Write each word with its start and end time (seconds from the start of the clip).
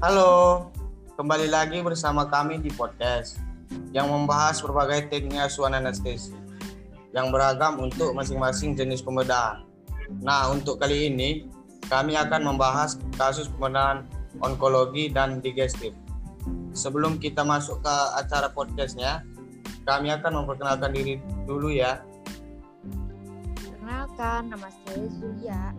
Halo, 0.00 0.72
kembali 1.20 1.52
lagi 1.52 1.84
bersama 1.84 2.24
kami 2.24 2.56
di 2.56 2.72
podcast 2.72 3.36
yang 3.92 4.08
membahas 4.08 4.56
berbagai 4.64 5.12
teknik 5.12 5.44
asuhan 5.44 5.76
anestesi 5.76 6.32
yang 7.12 7.28
beragam 7.28 7.76
untuk 7.76 8.16
masing-masing 8.16 8.72
jenis 8.72 9.04
pembedahan. 9.04 9.60
Nah, 10.24 10.48
untuk 10.56 10.80
kali 10.80 11.12
ini 11.12 11.52
kami 11.92 12.16
akan 12.16 12.48
membahas 12.48 12.96
kasus 13.20 13.52
pembedahan 13.52 14.08
onkologi 14.40 15.12
dan 15.12 15.44
digestif. 15.44 15.92
Sebelum 16.72 17.20
kita 17.20 17.44
masuk 17.44 17.84
ke 17.84 17.94
acara 18.16 18.48
podcastnya, 18.56 19.20
kami 19.84 20.16
akan 20.16 20.32
memperkenalkan 20.32 20.96
diri 20.96 21.20
dulu 21.44 21.68
ya. 21.68 22.00
Perkenalkan, 23.68 24.48
nama 24.48 24.72
saya 24.72 25.04
Zulia. 25.12 25.76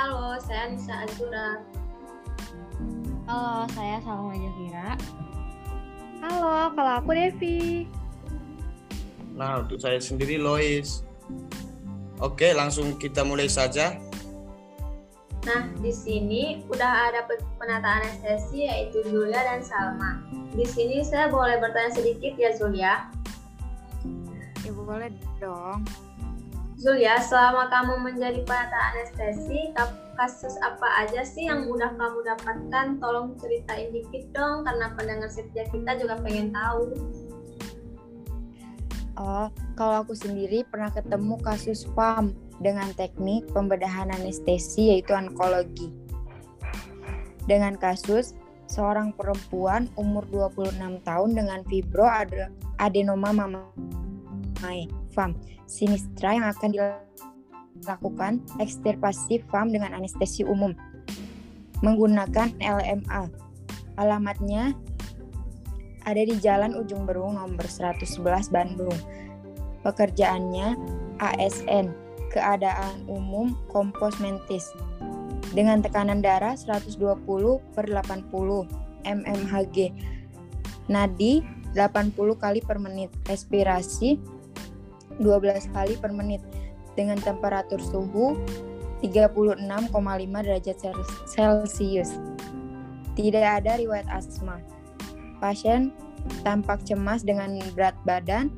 Halo, 0.00 0.40
saya 0.40 0.72
Nisa 0.72 1.04
Azura. 1.04 1.79
Halo, 3.30 3.62
saya 3.78 4.02
Salma 4.02 4.34
Jafira. 4.34 4.98
Halo, 6.18 6.74
kalau 6.74 6.92
aku 6.98 7.14
Devi. 7.14 7.86
Nah, 9.38 9.62
untuk 9.62 9.78
saya 9.78 10.02
sendiri 10.02 10.34
Lois. 10.34 11.06
Oke, 12.18 12.50
langsung 12.50 12.98
kita 12.98 13.22
mulai 13.22 13.46
saja. 13.46 14.02
Nah, 15.46 15.62
di 15.78 15.94
sini 15.94 16.66
udah 16.74 17.14
ada 17.14 17.30
penataan 17.54 18.02
anestesi 18.02 18.66
yaitu 18.66 18.98
Julia 19.06 19.46
dan 19.46 19.62
Salma. 19.62 20.26
Di 20.50 20.66
sini 20.66 20.98
saya 21.06 21.30
boleh 21.30 21.62
bertanya 21.62 22.02
sedikit 22.02 22.34
ya 22.34 22.50
Julia. 22.58 23.14
Ya 24.66 24.70
boleh 24.74 25.14
dong. 25.38 25.86
Julia, 26.80 27.20
selama 27.20 27.68
kamu 27.68 28.08
menjadi 28.08 28.40
penata 28.48 28.96
anestesi, 28.96 29.68
kasus 30.16 30.56
apa 30.64 31.04
aja 31.04 31.20
sih 31.28 31.44
yang 31.44 31.68
udah 31.68 31.92
kamu 31.92 32.24
dapatkan? 32.24 32.96
Tolong 32.96 33.36
ceritain 33.36 33.92
dikit 33.92 34.32
dong, 34.32 34.64
karena 34.64 34.88
pendengar 34.96 35.28
setia 35.28 35.68
kita 35.68 36.00
juga 36.00 36.16
pengen 36.24 36.48
tahu. 36.56 36.96
Oh, 39.20 39.52
kalau 39.76 40.08
aku 40.08 40.16
sendiri 40.16 40.64
pernah 40.72 40.88
ketemu 40.88 41.36
kasus 41.44 41.84
PAM 41.92 42.32
dengan 42.64 42.88
teknik 42.96 43.44
pembedahan 43.52 44.08
anestesi 44.16 44.96
yaitu 44.96 45.12
onkologi. 45.12 45.92
Dengan 47.44 47.76
kasus 47.76 48.32
seorang 48.72 49.12
perempuan 49.12 49.92
umur 50.00 50.24
26 50.32 50.80
tahun 51.04 51.30
dengan 51.36 51.60
fibro 51.68 52.08
adenoma 52.80 53.36
mammae 53.36 54.99
FAM 55.12 55.34
sinistra 55.70 56.34
yang 56.34 56.46
akan 56.50 56.70
dilakukan 56.74 58.32
ekstirpasi 58.58 59.46
FAM 59.46 59.70
dengan 59.70 59.94
anestesi 59.94 60.42
umum 60.42 60.74
menggunakan 61.80 62.52
LMA. 62.60 63.22
Alamatnya 63.96 64.76
ada 66.04 66.22
di 66.24 66.36
Jalan 66.40 66.76
Ujung 66.76 67.04
Berung 67.04 67.36
nomor 67.36 67.64
111 67.64 68.52
Bandung. 68.52 68.94
Pekerjaannya 69.80 70.76
ASN, 71.20 71.92
keadaan 72.32 73.04
umum 73.08 73.56
kompos 73.72 74.16
mentis. 74.20 74.68
Dengan 75.56 75.80
tekanan 75.80 76.20
darah 76.20 76.54
120 76.54 77.00
per 77.74 77.84
80 77.88 78.28
mmHg. 79.02 79.76
Nadi 80.92 81.42
80 81.72 82.14
kali 82.36 82.60
per 82.60 82.76
menit. 82.76 83.10
Respirasi 83.24 84.39
12 85.20 85.70
kali 85.76 85.94
per 86.00 86.10
menit. 86.10 86.40
Dengan 86.96 87.20
temperatur 87.20 87.78
suhu 87.78 88.34
36,5 89.00 89.56
derajat 90.44 90.76
Celcius. 91.28 92.10
Tidak 93.14 93.44
ada 93.44 93.76
riwayat 93.80 94.08
asma. 94.10 94.60
Pasien 95.40 95.92
tampak 96.44 96.84
cemas 96.84 97.24
dengan 97.24 97.56
berat 97.72 97.96
badan 98.04 98.52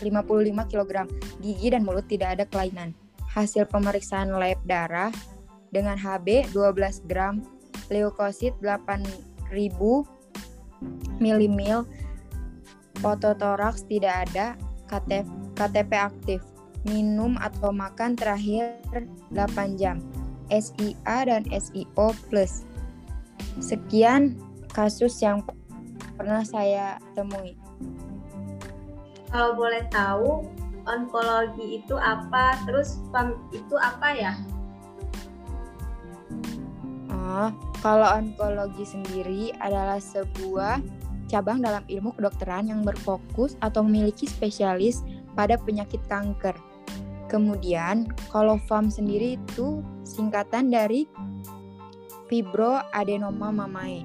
55 0.00 0.70
kg. 0.70 1.04
Gigi 1.42 1.68
dan 1.70 1.82
mulut 1.84 2.06
tidak 2.08 2.38
ada 2.38 2.44
kelainan. 2.48 2.96
Hasil 3.30 3.68
pemeriksaan 3.68 4.34
lab 4.34 4.58
darah 4.66 5.12
dengan 5.70 5.94
HB 5.94 6.50
12 6.50 7.06
gram, 7.06 7.46
leukosit 7.86 8.58
8000 8.58 9.06
milimil, 11.22 11.86
fototoraks 12.98 13.86
tidak 13.86 14.26
ada, 14.26 14.58
KTP, 14.90 15.22
KTP 15.54 15.92
aktif, 15.94 16.40
minum 16.82 17.38
atau 17.38 17.70
makan 17.70 18.18
terakhir 18.18 18.82
8 19.30 19.78
jam, 19.78 20.02
SIA 20.50 21.16
dan 21.30 21.46
SIO 21.46 22.10
plus. 22.26 22.66
Sekian 23.62 24.34
kasus 24.74 25.14
yang 25.22 25.46
pernah 26.18 26.42
saya 26.42 26.98
temui. 27.14 27.54
Kalau 29.30 29.54
boleh 29.54 29.86
tahu, 29.94 30.42
onkologi 30.90 31.78
itu 31.78 31.94
apa? 31.94 32.58
Terus 32.66 32.98
PAM 33.14 33.38
itu 33.54 33.78
apa 33.78 34.08
ya? 34.10 34.34
Oh, 37.14 37.54
kalau 37.78 38.18
onkologi 38.18 38.82
sendiri 38.82 39.54
adalah 39.62 40.02
sebuah 40.02 40.82
cabang 41.30 41.62
dalam 41.62 41.86
ilmu 41.86 42.10
kedokteran 42.18 42.66
yang 42.66 42.82
berfokus 42.82 43.54
atau 43.62 43.86
memiliki 43.86 44.26
spesialis 44.26 45.06
pada 45.38 45.54
penyakit 45.54 46.02
kanker. 46.10 46.58
Kemudian, 47.30 48.10
kalau 48.34 48.58
FAM 48.66 48.90
sendiri 48.90 49.38
itu 49.38 49.86
singkatan 50.02 50.74
dari 50.74 51.06
fibroadenoma 52.26 53.54
mamae. 53.54 54.02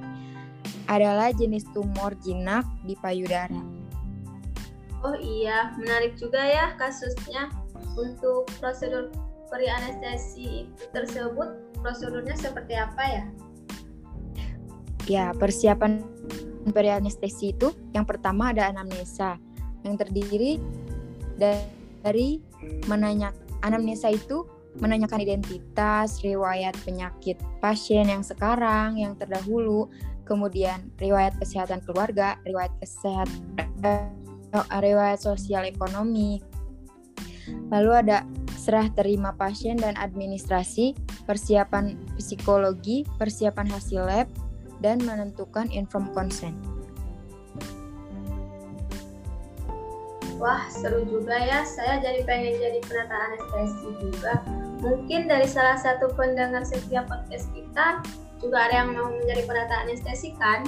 Adalah 0.86 1.34
jenis 1.34 1.66
tumor 1.74 2.14
jinak 2.22 2.62
di 2.86 2.94
payudara. 3.02 3.58
Oh 5.02 5.18
iya, 5.18 5.74
menarik 5.82 6.14
juga 6.22 6.46
ya 6.46 6.78
kasusnya. 6.78 7.50
Untuk 7.98 8.46
prosedur 8.62 9.10
peri 9.50 9.66
anestesi 9.72 10.70
tersebut, 10.94 11.74
prosedurnya 11.82 12.38
seperti 12.38 12.78
apa 12.78 13.04
ya? 13.06 13.24
Ya, 15.06 15.26
persiapan 15.38 16.02
peri 16.74 16.90
anestesi 16.94 17.54
itu 17.54 17.74
yang 17.94 18.06
pertama 18.06 18.50
ada 18.54 18.70
anamnesa 18.70 19.38
yang 19.86 19.98
terdiri 19.98 20.58
dari 21.38 22.42
menanya 22.90 23.34
anamnesa 23.62 24.14
itu 24.14 24.46
menanyakan 24.80 25.24
identitas, 25.24 26.20
riwayat 26.20 26.76
penyakit 26.84 27.40
pasien 27.64 28.12
yang 28.12 28.24
sekarang, 28.28 29.00
yang 29.00 29.16
terdahulu, 29.16 29.88
kemudian 30.28 30.92
riwayat 31.00 31.32
kesehatan 31.40 31.80
keluarga, 31.88 32.36
riwayat 32.44 32.76
kesehatan 32.84 34.12
riwayat 34.80 35.20
sosial 35.20 35.68
ekonomi. 35.68 36.40
Lalu 37.72 37.92
ada 37.92 38.24
serah 38.56 38.90
terima 38.96 39.36
pasien 39.36 39.78
dan 39.78 39.94
administrasi, 40.00 40.96
persiapan 41.28 41.96
psikologi, 42.18 43.06
persiapan 43.20 43.68
hasil 43.70 44.02
lab, 44.02 44.28
dan 44.84 45.04
menentukan 45.04 45.72
inform 45.72 46.12
consent. 46.12 46.56
Wah, 50.36 50.68
seru 50.68 51.08
juga 51.08 51.40
ya. 51.40 51.64
Saya 51.64 52.04
jadi 52.04 52.28
pengen 52.28 52.60
jadi 52.60 52.80
penata 52.84 53.16
anestesi 53.32 53.90
juga. 54.04 54.44
Mungkin 54.84 55.32
dari 55.32 55.48
salah 55.48 55.80
satu 55.80 56.12
pendengar 56.14 56.68
setiap 56.68 57.08
podcast 57.08 57.48
kita 57.56 58.04
juga 58.44 58.68
ada 58.68 58.84
yang 58.84 58.94
mau 58.94 59.08
menjadi 59.10 59.48
penata 59.48 59.88
anestesi 59.88 60.36
kan? 60.36 60.68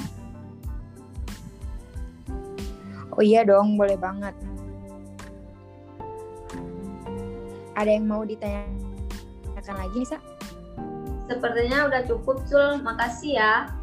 Oh 3.12 3.24
iya 3.25 3.44
dong, 3.44 3.75
boleh 3.75 4.00
banget. 4.00 4.33
Ada 7.77 8.01
yang 8.01 8.09
mau 8.09 8.24
ditanyakan 8.25 9.75
lagi 9.77 9.95
nih, 10.01 10.09
Sa? 10.09 10.18
Sepertinya 11.27 11.92
udah 11.92 12.01
cukup, 12.07 12.42
Sul. 12.50 12.81
Makasih 12.81 13.38
ya. 13.38 13.76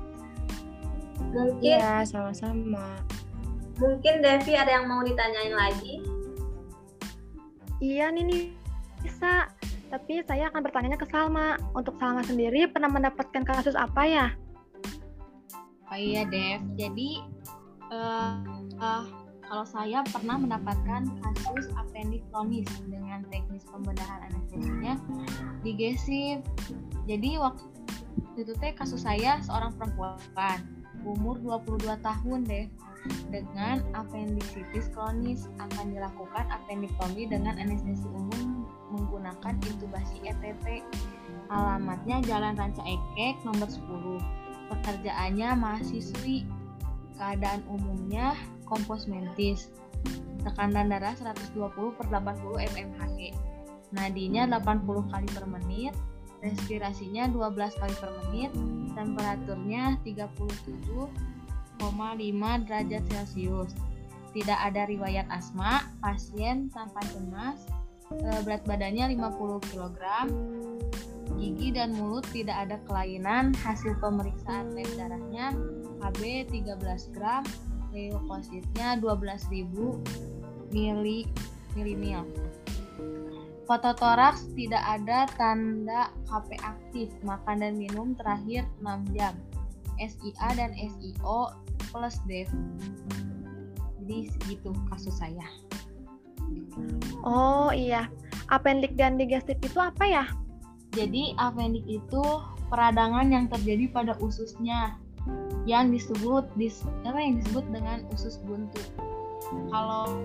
Mungkin 1.35 1.77
Iya, 1.77 2.07
sama-sama. 2.07 3.03
Mungkin 3.83 4.23
Devi 4.23 4.55
ada 4.55 4.79
yang 4.79 4.87
mau 4.87 5.03
ditanyain 5.03 5.51
lagi? 5.51 5.99
Iya 7.83 8.15
nih 8.15 8.23
nih, 8.23 8.45
bisa. 9.03 9.51
Tapi 9.91 10.23
saya 10.27 10.49
akan 10.51 10.63
bertanya 10.63 10.95
ke 10.95 11.07
Salma. 11.11 11.59
Untuk 11.75 11.99
Salma 11.99 12.23
sendiri 12.23 12.71
pernah 12.71 12.87
mendapatkan 12.87 13.43
kasus 13.43 13.75
apa 13.75 14.03
ya? 14.07 14.27
Oh 15.91 15.99
iya 15.99 16.27
Dev, 16.27 16.59
jadi 16.75 17.23
uh, 17.93 18.35
uh, 18.83 19.05
kalau 19.45 19.65
saya 19.69 20.03
pernah 20.09 20.41
mendapatkan 20.41 21.07
kasus 21.23 21.71
appendix 21.77 22.25
kronis 22.33 22.67
dengan 22.89 23.23
teknis 23.29 23.63
pembedahan 23.69 24.27
anestesinya 24.33 24.99
digesif. 25.63 26.41
Jadi 27.07 27.37
waktu 27.39 27.63
itu 28.41 28.57
teh 28.59 28.75
kasus 28.75 29.07
saya 29.07 29.39
seorang 29.45 29.71
perempuan 29.77 30.19
umur 31.02 31.37
22 31.43 31.99
tahun 32.00 32.41
deh 32.46 32.67
dengan 33.29 33.85
appendicitis 33.93 34.88
kronis 34.96 35.50
akan 35.61 35.93
dilakukan 35.93 36.44
appendektomi 36.49 37.29
dengan 37.29 37.61
anestesi 37.61 38.06
umum 38.08 38.64
menggunakan 38.94 39.55
intubasi 39.61 40.23
EPP. 40.25 40.81
Alamatnya 41.50 42.23
Jalan 42.25 42.56
Ranca 42.56 42.81
Ekek 42.87 43.43
nomor 43.44 43.69
10. 43.69 44.23
Pekerjaannya 44.73 45.49
mahasiswi. 45.58 46.49
Keadaan 47.14 47.62
umumnya 47.70 48.35
kompos 48.67 49.06
mentis. 49.06 49.70
Tekanan 50.43 50.90
darah 50.90 51.14
120 51.14 51.99
per 51.99 52.06
80 52.11 52.70
mmHg. 52.73 53.19
Nadinya 53.94 54.58
80 54.58 55.12
kali 55.12 55.29
per 55.31 55.44
menit. 55.47 55.94
Respirasinya 56.44 57.25
12 57.32 57.81
kali 57.81 57.94
per 57.96 58.12
menit. 58.29 58.52
Temperaturnya 58.93 59.96
37,5 60.05 61.81
derajat 62.69 63.05
Celcius. 63.08 63.73
Tidak 64.37 64.58
ada 64.61 64.85
riwayat 64.85 65.25
asma, 65.31 65.88
pasien 66.02 66.69
tanpa 66.75 67.00
cemas, 67.14 67.64
eh, 68.12 68.41
berat 68.43 68.67
badannya 68.67 69.14
50 69.14 69.62
kg, 69.62 70.26
gigi 71.38 71.70
dan 71.70 71.94
mulut 71.94 72.26
tidak 72.35 72.67
ada 72.67 72.76
kelainan, 72.87 73.55
hasil 73.62 73.94
pemeriksaan 74.02 74.75
lab 74.75 74.90
darahnya 74.99 75.55
HB 76.02 76.50
13 76.50 77.14
gram, 77.14 77.43
leukositnya 77.94 78.99
12.000 78.99 80.02
mili 80.75 81.31
milimil. 81.79 82.26
Fototoraks 83.64 84.44
tidak 84.52 84.84
ada 84.84 85.25
tanda 85.40 86.12
KP 86.28 86.61
aktif, 86.61 87.08
makan 87.25 87.64
dan 87.64 87.75
minum 87.81 88.12
terakhir 88.12 88.69
6 88.84 89.16
jam. 89.16 89.32
SIA 89.96 90.49
dan 90.58 90.76
SIO 90.76 91.55
plus 91.88 92.19
DEF. 92.28 92.50
Jadi 94.02 94.28
segitu 94.37 94.75
kasus 94.93 95.16
saya. 95.16 95.49
Oh 97.25 97.72
iya, 97.72 98.12
apendik 98.52 99.00
dan 99.00 99.16
digestif 99.16 99.56
itu 99.64 99.78
apa 99.81 100.05
ya? 100.05 100.25
Jadi 100.93 101.32
apendik 101.40 101.88
itu 101.88 102.22
peradangan 102.69 103.32
yang 103.32 103.46
terjadi 103.49 103.88
pada 103.88 104.12
ususnya 104.20 104.99
yang 105.64 105.88
disebut 105.88 106.44
dis, 106.61 106.84
apa 107.08 107.16
yang 107.16 107.40
disebut 107.40 107.64
dengan 107.72 108.05
usus 108.12 108.37
buntu. 108.44 108.82
Kalau 109.72 110.20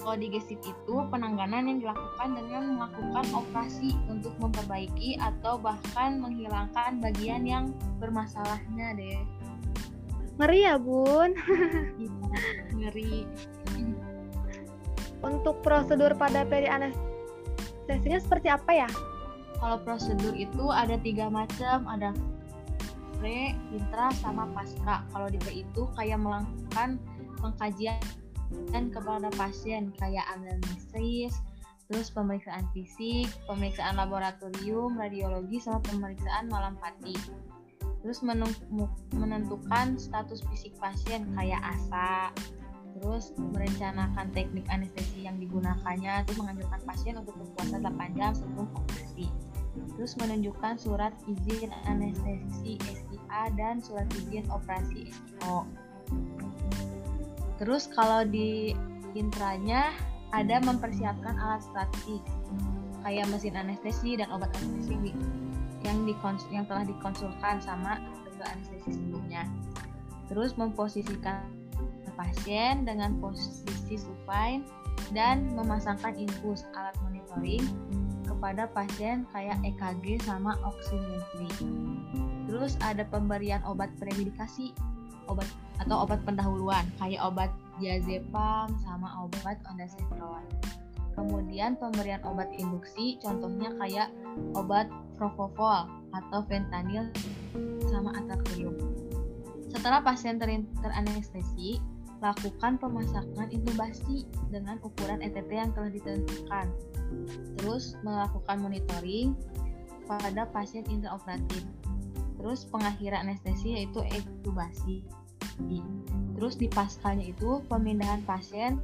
kalau 0.00 0.16
digestif 0.16 0.58
itu 0.64 0.94
penanganan 1.12 1.68
yang 1.68 1.78
dilakukan 1.84 2.28
dengan 2.32 2.62
melakukan 2.80 3.26
operasi 3.36 3.94
untuk 4.08 4.32
memperbaiki 4.40 5.20
atau 5.20 5.60
bahkan 5.60 6.18
menghilangkan 6.18 6.98
bagian 7.04 7.44
yang 7.44 7.64
bermasalahnya 8.00 8.96
deh. 8.96 9.20
Ngeri 10.40 10.60
ya 10.64 10.80
bun. 10.80 11.36
Iya, 12.00 12.08
ngeri. 12.72 13.28
Untuk 15.20 15.60
prosedur 15.60 16.16
pada 16.16 16.48
peri 16.48 16.64
anestesinya 16.64 18.16
seperti 18.16 18.48
apa 18.48 18.72
ya? 18.72 18.90
Kalau 19.60 19.76
prosedur 19.84 20.32
itu 20.32 20.72
ada 20.72 20.96
tiga 20.96 21.28
macam, 21.28 21.84
ada 21.84 22.16
pre, 23.20 23.52
intra, 23.68 24.08
sama 24.24 24.48
pasca. 24.56 25.04
Kalau 25.12 25.28
di 25.28 25.36
pre 25.36 25.60
itu 25.60 25.84
kayak 25.92 26.16
melakukan 26.16 26.96
pengkajian 27.36 28.00
dan 28.70 28.90
kepada 28.90 29.30
pasien 29.38 29.94
kayak 29.98 30.26
anamnesis, 30.34 31.34
terus 31.90 32.10
pemeriksaan 32.10 32.66
fisik, 32.70 33.26
pemeriksaan 33.50 33.98
laboratorium, 33.98 34.94
radiologi, 34.94 35.58
sama 35.58 35.82
pemeriksaan 35.86 36.46
malam 36.46 36.78
pati. 36.78 37.18
Terus 38.00 38.24
menentukan 39.12 40.00
status 40.00 40.40
fisik 40.48 40.72
pasien 40.80 41.28
kayak 41.36 41.60
asa, 41.60 42.32
terus 42.96 43.36
merencanakan 43.36 44.32
teknik 44.32 44.64
anestesi 44.72 45.28
yang 45.28 45.36
digunakannya, 45.36 46.24
terus 46.24 46.38
menganjurkan 46.40 46.80
pasien 46.88 47.14
untuk 47.20 47.36
berpuasa 47.36 47.76
8 47.76 48.16
jam 48.16 48.32
sebelum 48.32 48.72
operasi. 48.72 49.28
Terus 49.94 50.16
menunjukkan 50.16 50.80
surat 50.80 51.12
izin 51.28 51.70
anestesi 51.86 52.80
SIA 52.80 53.42
dan 53.54 53.84
surat 53.84 54.08
izin 54.16 54.48
operasi 54.48 55.12
SIO. 55.12 55.68
Terus 57.60 57.92
kalau 57.92 58.24
di 58.24 58.72
intranya 59.12 59.92
ada 60.32 60.58
mempersiapkan 60.64 61.36
alat 61.36 61.60
statik 61.60 62.22
kayak 63.04 63.28
mesin 63.28 63.56
anestesi 63.56 64.16
dan 64.16 64.32
obat 64.32 64.48
anestesi 64.56 65.12
yang 65.84 66.04
dikons 66.08 66.44
yang 66.48 66.64
telah 66.68 66.84
dikonsulkan 66.88 67.60
sama 67.60 68.00
dokter 68.24 68.48
anestesi 68.56 68.96
sebelumnya. 68.96 69.44
Terus 70.32 70.56
memposisikan 70.56 71.44
pasien 72.14 72.84
dengan 72.84 73.16
posisi 73.16 73.96
supine 73.96 74.64
dan 75.16 75.56
memasangkan 75.56 76.12
infus 76.20 76.68
alat 76.76 76.92
monitoring 77.00 77.64
kepada 78.28 78.68
pasien 78.72 79.24
kayak 79.32 79.56
EKG 79.64 80.20
sama 80.28 80.56
oximetry. 80.64 81.48
Terus 82.44 82.76
ada 82.84 83.08
pemberian 83.08 83.64
obat 83.64 83.88
premedikasi, 83.96 84.76
obat 85.30 85.46
atau 85.80 86.04
obat 86.04 86.20
pendahuluan 86.26 86.84
kayak 86.98 87.22
obat 87.22 87.50
diazepam 87.80 88.68
sama 88.84 89.08
obat 89.24 89.56
ondansetron. 89.70 90.44
Kemudian 91.16 91.74
pemberian 91.76 92.22
obat 92.22 92.48
induksi, 92.54 93.18
contohnya 93.20 93.72
kayak 93.82 94.08
obat 94.54 94.86
propofol 95.18 95.88
atau 96.14 96.40
fentanyl 96.46 97.10
sama 97.90 98.14
atratorium. 98.14 98.76
Setelah 99.70 100.02
pasien 100.02 100.38
teranestesi, 100.80 101.78
lakukan 102.20 102.76
pemasakan 102.76 103.48
intubasi 103.48 104.28
dengan 104.52 104.76
ukuran 104.84 105.24
ETT 105.24 105.50
yang 105.50 105.72
telah 105.72 105.90
ditentukan. 105.92 106.66
Terus 107.58 107.96
melakukan 108.04 108.60
monitoring 108.60 109.34
pada 110.04 110.46
pasien 110.52 110.84
intraoperatif. 110.90 111.64
Terus 112.40 112.64
pengakhiran 112.72 113.28
anestesi 113.28 113.76
yaitu 113.76 114.00
intubasi. 114.08 115.04
Terus 116.40 116.56
di 116.56 116.72
paskalnya 116.72 117.36
itu 117.36 117.60
pemindahan 117.68 118.24
pasien 118.24 118.80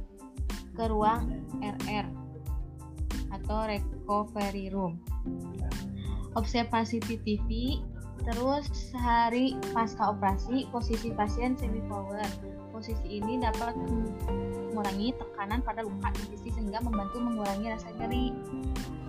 ke 0.77 0.85
ruang 0.85 1.41
RR 1.57 2.05
atau 3.33 3.65
recovery 3.65 4.69
room. 4.69 5.01
Observasi 6.37 7.01
TTV 7.01 7.81
terus 8.21 8.69
sehari 8.69 9.57
pasca 9.73 10.13
operasi 10.13 10.69
posisi 10.69 11.09
pasien 11.17 11.57
semi 11.57 11.81
forward. 11.89 12.29
Posisi 12.69 13.17
ini 13.17 13.41
dapat 13.41 13.73
mengurangi 14.77 15.09
tekanan 15.17 15.65
pada 15.65 15.81
luka 15.81 16.13
sisi 16.29 16.53
sehingga 16.53 16.77
membantu 16.85 17.17
mengurangi 17.17 17.73
rasa 17.73 17.89
nyeri. 17.97 18.29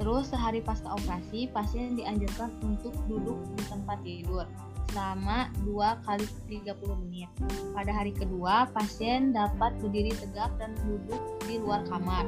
Terus 0.00 0.32
sehari 0.32 0.64
pasca 0.64 0.96
operasi 0.96 1.52
pasien 1.52 1.92
dianjurkan 1.92 2.48
untuk 2.64 2.96
duduk 3.04 3.36
di 3.52 3.62
tempat 3.68 4.00
tidur 4.00 4.48
selama 4.88 5.52
2 5.68 6.08
kali 6.08 6.24
30 6.48 7.04
menit. 7.04 7.28
Pada 7.76 7.92
hari 7.92 8.16
kedua, 8.16 8.64
pasien 8.72 9.36
dapat 9.36 9.76
berdiri 9.84 10.08
tegak 10.16 10.48
dan 10.56 10.72
duduk 10.88 11.20
di 11.44 11.60
luar 11.60 11.84
kamar. 11.92 12.24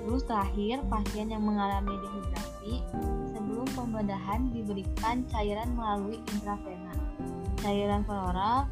Terus 0.00 0.24
terakhir, 0.24 0.80
pasien 0.88 1.28
yang 1.28 1.44
mengalami 1.44 1.92
dehidrasi 2.00 2.80
sebelum 3.36 3.68
pembedahan 3.76 4.48
diberikan 4.56 5.28
cairan 5.28 5.68
melalui 5.76 6.16
intravena. 6.32 6.96
Cairan 7.60 8.08
peroral 8.08 8.66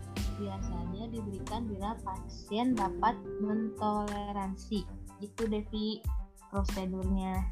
diberikan 1.11 1.67
bila 1.67 1.99
pasien 2.07 2.73
dapat 2.79 3.19
mentoleransi. 3.43 4.87
Itu 5.21 5.43
Devi 5.50 6.00
prosedurnya. 6.49 7.45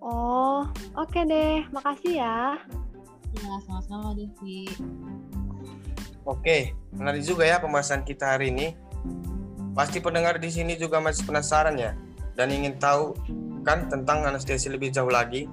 Oh, 0.00 0.68
oke 0.96 1.12
okay 1.12 1.22
deh. 1.28 1.56
Makasih 1.70 2.20
ya. 2.20 2.56
Ya, 3.36 3.52
sama-sama 3.68 4.16
Devi. 4.16 4.66
Oke, 6.26 6.74
menarik 6.90 7.22
juga 7.22 7.46
ya 7.46 7.62
pembahasan 7.62 8.02
kita 8.02 8.34
hari 8.34 8.50
ini. 8.50 8.74
Pasti 9.76 10.00
pendengar 10.00 10.40
di 10.40 10.48
sini 10.48 10.74
juga 10.74 10.98
masih 10.98 11.22
penasaran 11.28 11.76
ya 11.76 11.92
dan 12.36 12.48
ingin 12.52 12.80
tahu 12.80 13.16
kan 13.62 13.86
tentang 13.92 14.24
anestesi 14.24 14.72
lebih 14.72 14.90
jauh 14.90 15.10
lagi. 15.10 15.46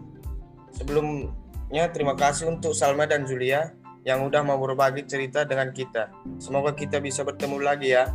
Sebelumnya 0.74 1.92
terima 1.92 2.16
kasih 2.16 2.50
untuk 2.50 2.74
Salma 2.74 3.06
dan 3.06 3.28
Julia 3.28 3.76
yang 4.04 4.28
udah 4.28 4.44
mau 4.44 4.60
berbagi 4.60 5.08
cerita 5.08 5.48
dengan 5.48 5.72
kita. 5.72 6.12
Semoga 6.36 6.76
kita 6.76 7.00
bisa 7.00 7.24
bertemu 7.24 7.58
lagi 7.64 7.96
ya. 7.96 8.12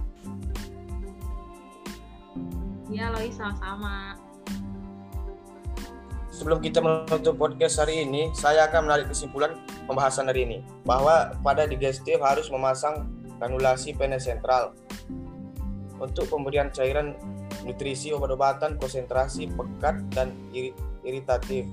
Iya, 2.89 3.13
Lois 3.13 3.37
sama-sama. 3.37 4.17
Sebelum 6.33 6.63
kita 6.63 6.79
menutup 6.79 7.35
podcast 7.35 7.83
hari 7.83 8.07
ini, 8.07 8.31
saya 8.31 8.71
akan 8.71 8.87
menarik 8.87 9.11
kesimpulan 9.11 9.59
pembahasan 9.91 10.31
hari 10.31 10.47
ini 10.47 10.59
bahwa 10.87 11.35
pada 11.43 11.67
digestif 11.67 12.21
harus 12.23 12.47
memasang 12.47 13.11
granulasi 13.43 13.91
pena 13.97 14.23
sentral 14.23 14.71
untuk 15.99 16.31
pemberian 16.31 16.71
cairan 16.71 17.19
nutrisi 17.67 18.15
obat-obatan 18.15 18.79
konsentrasi 18.79 19.51
pekat 19.51 19.99
dan 20.15 20.31
iritatif. 21.03 21.67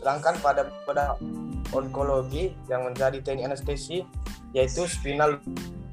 Sedangkan 0.00 0.40
pada 0.40 0.72
pada 0.88 1.20
onkologi 1.70 2.54
yang 2.66 2.86
menjadi 2.86 3.22
teknik 3.22 3.50
anestesi 3.50 4.02
yaitu 4.50 4.86
spinal 4.90 5.38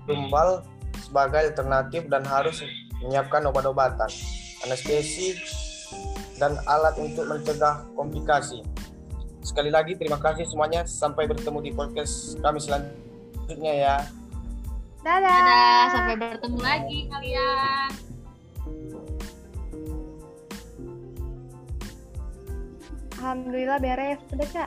lumbal 0.10 0.65
sebagai 0.98 1.53
alternatif 1.53 2.10
dan 2.10 2.25
harus 2.25 2.65
menyiapkan 3.03 3.46
obat-obatan. 3.46 4.10
Anestesi 4.65 5.38
dan 6.41 6.57
alat 6.65 6.98
untuk 6.98 7.29
mencegah 7.29 7.86
komplikasi. 7.93 8.65
Sekali 9.46 9.69
lagi 9.69 9.96
terima 9.96 10.17
kasih 10.17 10.43
semuanya. 10.50 10.84
Sampai 10.84 11.29
bertemu 11.29 11.60
di 11.62 11.72
podcast 11.72 12.36
kami 12.41 12.60
selanjutnya. 12.60 13.74
ya. 13.74 13.98
Dadah. 15.05 15.24
Dadah, 15.24 15.81
sampai 15.93 16.15
bertemu 16.19 16.60
lagi 16.60 17.00
kalian. 17.07 17.89
Alhamdulillah 23.17 23.79
beres. 23.81 24.19
Udah, 24.36 24.50
Kak. 24.51 24.66